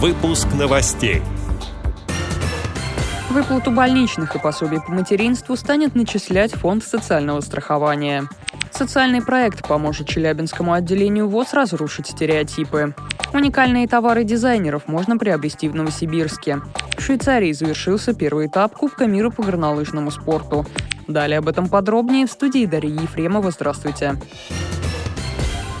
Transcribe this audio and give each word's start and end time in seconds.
Выпуск 0.00 0.46
новостей. 0.56 1.22
Выплату 3.30 3.72
больничных 3.72 4.36
и 4.36 4.38
пособий 4.38 4.80
по 4.80 4.92
материнству 4.92 5.56
станет 5.56 5.96
начислять 5.96 6.52
Фонд 6.52 6.84
социального 6.84 7.40
страхования. 7.40 8.28
Социальный 8.70 9.20
проект 9.20 9.66
поможет 9.66 10.06
Челябинскому 10.06 10.72
отделению 10.72 11.28
ВОЗ 11.28 11.52
разрушить 11.52 12.06
стереотипы. 12.06 12.94
Уникальные 13.32 13.88
товары 13.88 14.22
дизайнеров 14.22 14.86
можно 14.86 15.18
приобрести 15.18 15.68
в 15.68 15.74
Новосибирске. 15.74 16.60
В 16.96 17.02
Швейцарии 17.02 17.50
завершился 17.50 18.14
первый 18.14 18.46
этап 18.46 18.76
Кубка 18.76 19.08
мира 19.08 19.30
по 19.30 19.42
горнолыжному 19.42 20.12
спорту. 20.12 20.64
Далее 21.08 21.38
об 21.38 21.48
этом 21.48 21.68
подробнее 21.68 22.28
в 22.28 22.30
студии 22.30 22.66
Дарьи 22.66 22.92
Ефремова. 22.92 23.50
Здравствуйте. 23.50 24.14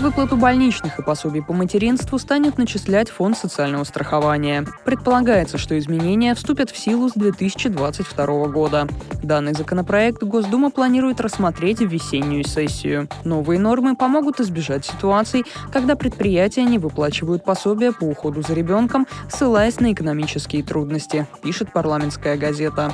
Выплату 0.00 0.38
больничных 0.38 0.98
и 0.98 1.02
пособий 1.02 1.42
по 1.42 1.52
материнству 1.52 2.18
станет 2.18 2.56
начислять 2.56 3.10
Фонд 3.10 3.36
социального 3.36 3.84
страхования. 3.84 4.64
Предполагается, 4.86 5.58
что 5.58 5.78
изменения 5.78 6.34
вступят 6.34 6.70
в 6.70 6.78
силу 6.78 7.10
с 7.10 7.12
2022 7.12 8.46
года. 8.46 8.88
Данный 9.22 9.52
законопроект 9.52 10.22
Госдума 10.22 10.70
планирует 10.70 11.20
рассмотреть 11.20 11.80
в 11.80 11.86
весеннюю 11.86 12.44
сессию. 12.48 13.08
Новые 13.24 13.60
нормы 13.60 13.94
помогут 13.94 14.40
избежать 14.40 14.86
ситуаций, 14.86 15.44
когда 15.70 15.96
предприятия 15.96 16.64
не 16.64 16.78
выплачивают 16.78 17.44
пособия 17.44 17.92
по 17.92 18.04
уходу 18.04 18.40
за 18.40 18.54
ребенком, 18.54 19.06
ссылаясь 19.28 19.80
на 19.80 19.92
экономические 19.92 20.62
трудности, 20.62 21.26
пишет 21.42 21.74
парламентская 21.74 22.38
газета. 22.38 22.90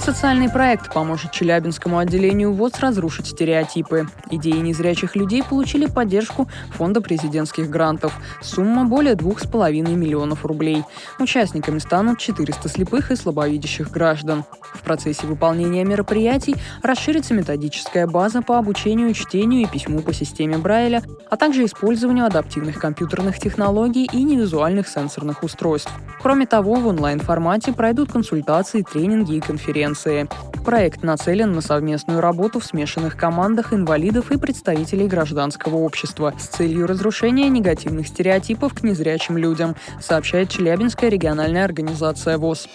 Социальный 0.00 0.48
проект 0.48 0.94
поможет 0.94 1.30
Челябинскому 1.30 1.98
отделению 1.98 2.54
ВОЗ 2.54 2.80
разрушить 2.80 3.26
стереотипы. 3.26 4.08
Идеи 4.30 4.56
незрячих 4.56 5.14
людей 5.14 5.42
получили 5.42 5.84
поддержку 5.84 6.48
Фонда 6.70 7.02
президентских 7.02 7.68
грантов. 7.68 8.18
Сумма 8.40 8.86
более 8.86 9.14
2,5 9.14 9.70
миллионов 9.94 10.46
рублей. 10.46 10.84
Участниками 11.18 11.78
станут 11.78 12.18
400 12.18 12.68
слепых 12.70 13.10
и 13.10 13.16
слабовидящих 13.16 13.90
граждан. 13.90 14.44
В 14.74 14.80
процессе 14.80 15.26
выполнения 15.26 15.84
мероприятий 15.84 16.56
расширится 16.82 17.34
методическая 17.34 18.06
база 18.06 18.40
по 18.40 18.56
обучению 18.56 19.12
чтению 19.12 19.62
и 19.62 19.66
письму 19.66 20.00
по 20.00 20.14
системе 20.14 20.56
Брайля, 20.56 21.02
а 21.28 21.36
также 21.36 21.66
использованию 21.66 22.24
адаптивных 22.24 22.80
компьютерных 22.80 23.38
технологий 23.38 24.08
и 24.10 24.22
невизуальных 24.22 24.88
сенсорных 24.88 25.42
устройств. 25.42 25.92
Кроме 26.22 26.46
того, 26.46 26.74
в 26.74 26.86
онлайн-формате 26.86 27.72
пройдут 27.72 28.12
консультации, 28.12 28.82
тренинги 28.82 29.36
и 29.36 29.40
конференции. 29.40 30.28
Проект 30.64 31.02
нацелен 31.02 31.52
на 31.52 31.62
совместную 31.62 32.20
работу 32.20 32.60
в 32.60 32.64
смешанных 32.64 33.16
командах 33.16 33.72
инвалидов 33.72 34.30
и 34.30 34.36
представителей 34.36 35.08
гражданского 35.08 35.76
общества 35.76 36.34
с 36.38 36.46
целью 36.48 36.86
разрушения 36.86 37.48
негативных 37.48 38.06
стереотипов 38.08 38.74
к 38.74 38.82
незрячим 38.82 39.38
людям, 39.38 39.76
сообщает 40.00 40.50
Челябинская 40.50 41.08
региональная 41.08 41.64
организация 41.64 42.36
ВОЗ. 42.36 42.68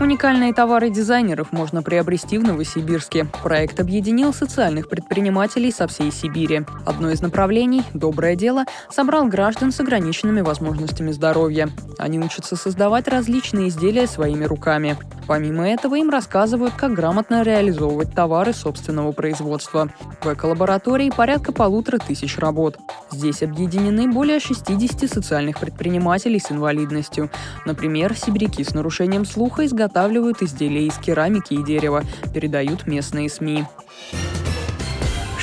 Уникальные 0.00 0.52
товары 0.52 0.90
дизайнеров 0.90 1.52
можно 1.52 1.82
приобрести 1.82 2.36
в 2.36 2.42
Новосибирске. 2.42 3.26
Проект 3.42 3.78
объединил 3.78 4.34
социальных 4.34 4.88
предпринимателей 4.88 5.70
со 5.70 5.86
всей 5.86 6.10
Сибири. 6.10 6.62
Одно 6.84 7.10
из 7.10 7.22
направлений 7.22 7.84
«Доброе 7.94 8.34
дело» 8.34 8.64
собрал 8.90 9.26
граждан 9.28 9.70
с 9.70 9.80
ограниченными 9.80 10.40
возможностями 10.40 11.12
здоровья. 11.12 11.70
Они 11.98 12.18
учатся 12.18 12.56
создавать 12.56 13.08
различные 13.08 13.68
изделия 13.68 14.06
своими 14.06 14.44
руками. 14.44 14.96
Помимо 15.26 15.66
этого 15.68 15.94
им 15.96 16.10
рассказывают, 16.10 16.74
как 16.74 16.92
грамотно 16.92 17.42
реализовывать 17.42 18.14
товары 18.14 18.52
собственного 18.52 19.12
производства. 19.12 19.88
В 20.22 20.32
эколаборатории 20.32 21.10
порядка 21.10 21.52
полутора 21.52 21.98
тысяч 21.98 22.38
работ. 22.38 22.78
Здесь 23.10 23.42
объединены 23.42 24.06
более 24.12 24.38
60 24.38 25.10
социальных 25.10 25.58
предпринимателей 25.60 26.38
с 26.38 26.50
инвалидностью. 26.52 27.30
Например, 27.64 28.14
сибиряки 28.14 28.62
с 28.62 28.74
нарушением 28.74 29.24
слуха 29.24 29.64
изготавливают 29.64 30.42
изделия 30.42 30.86
из 30.86 30.96
керамики 30.98 31.54
и 31.54 31.64
дерева, 31.64 32.02
передают 32.32 32.86
местные 32.86 33.30
СМИ. 33.30 33.64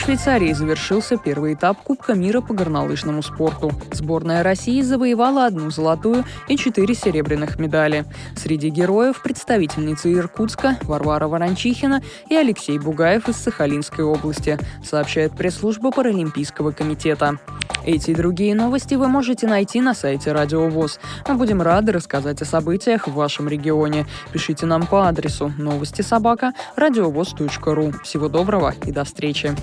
Швейцарии 0.03 0.51
завершился 0.53 1.15
первый 1.15 1.53
этап 1.53 1.77
Кубка 1.83 2.15
мира 2.15 2.41
по 2.41 2.55
горнолыжному 2.55 3.21
спорту. 3.21 3.71
Сборная 3.91 4.41
России 4.41 4.81
завоевала 4.81 5.45
одну 5.45 5.69
золотую 5.69 6.25
и 6.47 6.57
четыре 6.57 6.95
серебряных 6.95 7.59
медали. 7.59 8.05
Среди 8.35 8.69
героев 8.69 9.21
представительницы 9.21 10.11
Иркутска 10.11 10.79
Варвара 10.81 11.27
Ворончихина 11.27 12.01
и 12.29 12.35
Алексей 12.35 12.79
Бугаев 12.79 13.29
из 13.29 13.35
Сахалинской 13.35 14.03
области, 14.03 14.57
сообщает 14.83 15.33
пресс-служба 15.33 15.91
Паралимпийского 15.91 16.71
комитета. 16.71 17.37
Эти 17.85 18.11
и 18.11 18.15
другие 18.15 18.55
новости 18.55 18.95
вы 18.95 19.07
можете 19.07 19.47
найти 19.47 19.81
на 19.81 19.93
сайте 19.93 20.31
Радио 20.31 20.67
ВОЗ. 20.67 20.99
Мы 21.27 21.35
будем 21.35 21.61
рады 21.61 21.91
рассказать 21.91 22.41
о 22.41 22.45
событиях 22.45 23.07
в 23.07 23.13
вашем 23.13 23.47
регионе. 23.47 24.07
Пишите 24.31 24.65
нам 24.65 24.85
по 24.87 25.07
адресу 25.07 25.53
новости 25.57 26.01
собака 26.01 26.53
ру. 26.75 27.91
Всего 28.03 28.29
доброго 28.29 28.73
и 28.85 28.91
до 28.91 29.03
встречи. 29.03 29.55